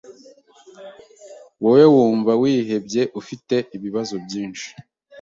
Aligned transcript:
Wowe 1.63 1.85
wumva 1.93 2.31
wihebye 2.41 3.01
ufite 3.21 3.55
ibibazo 3.75 4.15
byinshi 4.25 4.67